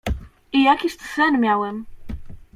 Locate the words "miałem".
1.41-1.85